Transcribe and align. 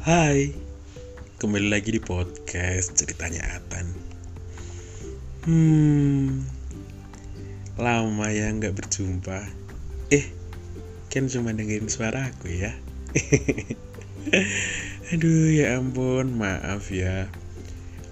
Hai, 0.00 0.48
kembali 1.36 1.68
lagi 1.68 1.92
di 1.92 2.00
podcast 2.00 2.96
ceritanya 2.96 3.60
Atan. 3.60 3.84
Hmm, 5.44 6.40
lama 7.76 8.32
ya 8.32 8.48
nggak 8.48 8.80
berjumpa. 8.80 9.44
Eh, 10.08 10.24
kan 11.12 11.28
cuma 11.28 11.52
dengerin 11.52 11.92
suara 11.92 12.32
aku 12.32 12.48
ya. 12.48 12.72
Aduh 15.12 15.52
ya 15.52 15.76
ampun, 15.76 16.32
maaf 16.32 16.88
ya. 16.88 17.28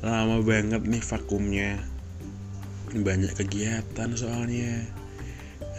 Lama 0.05 0.45
banget 0.45 0.85
nih 0.85 1.01
vakumnya. 1.01 1.81
Banyak 2.93 3.33
kegiatan 3.33 4.13
soalnya. 4.13 4.85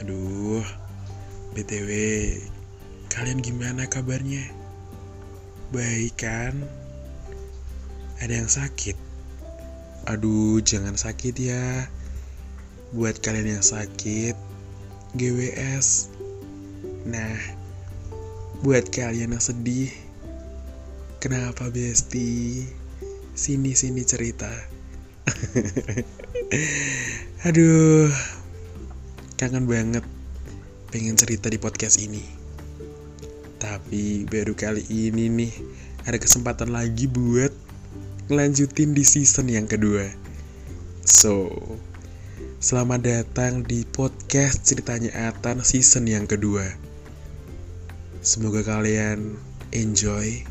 Aduh, 0.01 0.65
BTW, 1.53 1.89
kalian 3.13 3.45
gimana 3.45 3.85
kabarnya? 3.85 4.58
Baik 5.69 6.25
kan? 6.25 6.65
Ada 8.17 8.41
yang 8.41 8.49
sakit? 8.49 8.97
Aduh, 10.09 10.57
jangan 10.65 10.97
sakit 10.97 11.37
ya. 11.37 11.85
Buat 12.89 13.21
kalian 13.21 13.61
yang 13.61 13.65
sakit, 13.65 14.33
GWS. 15.13 16.09
Nah, 17.05 17.37
buat 18.65 18.89
kalian 18.89 19.37
yang 19.37 19.45
sedih, 19.45 19.93
kenapa 21.21 21.69
Besti? 21.69 22.65
Sini-sini 23.37 24.01
cerita. 24.09 24.49
Aduh, 27.45 28.09
kangen 29.37 29.69
banget 29.69 30.01
pengen 30.89 31.13
cerita 31.13 31.45
di 31.45 31.61
podcast 31.61 32.01
ini. 32.01 32.38
Tapi 33.59 34.23
baru 34.23 34.55
kali 34.55 34.87
ini 34.87 35.27
nih 35.27 35.53
ada 36.07 36.15
kesempatan 36.15 36.71
lagi 36.71 37.11
buat 37.11 37.51
ngelanjutin 38.31 38.95
di 38.95 39.03
season 39.03 39.51
yang 39.51 39.67
kedua. 39.67 40.07
So, 41.03 41.51
selamat 42.63 43.03
datang 43.03 43.67
di 43.67 43.83
podcast 43.83 44.63
ceritanya 44.63 45.11
Atan 45.27 45.59
season 45.59 46.07
yang 46.07 46.23
kedua. 46.23 46.71
Semoga 48.23 48.63
kalian 48.63 49.35
enjoy 49.75 50.47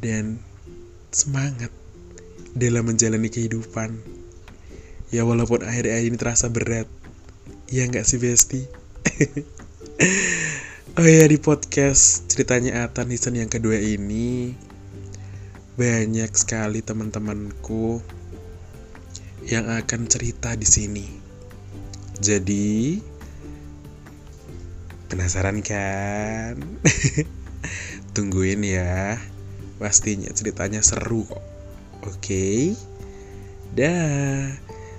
dan 0.00 0.40
semangat 1.12 1.68
dalam 2.56 2.88
menjalani 2.88 3.28
kehidupan. 3.28 4.00
Ya 5.12 5.28
walaupun 5.28 5.68
akhir-akhir 5.68 6.04
ini 6.04 6.16
terasa 6.16 6.48
berat. 6.48 6.88
Ya 7.68 7.84
nggak 7.84 8.08
sih 8.08 8.16
Besti? 8.16 8.64
oh 10.98 11.06
ya 11.06 11.30
di 11.30 11.38
podcast 11.38 12.26
ceritanya 12.26 12.82
Atan 12.82 13.14
season 13.14 13.38
yang 13.38 13.46
kedua 13.46 13.78
ini 13.78 14.50
banyak 15.78 16.26
sekali 16.34 16.82
teman-temanku 16.82 18.02
yang 19.46 19.70
akan 19.70 20.10
cerita 20.10 20.58
di 20.58 20.66
sini. 20.66 21.06
Jadi 22.18 22.98
penasaran 25.06 25.62
kan? 25.62 26.58
Tungguin 28.18 28.66
ya. 28.66 29.22
Pastinya 29.78 30.34
ceritanya 30.34 30.82
seru 30.82 31.22
kok. 31.30 31.46
Oke. 32.10 32.74
Dah. 33.70 34.50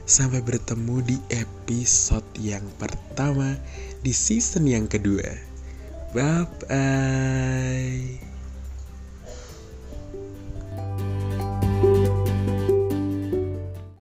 Sampai 0.08 0.40
bertemu 0.48 1.04
di 1.04 1.20
episode 1.28 2.24
yang 2.40 2.64
pertama 2.80 3.60
di 4.00 4.16
season 4.16 4.64
yang 4.64 4.88
kedua. 4.88 5.49
Bye 6.14 6.46
bye. 6.68 8.29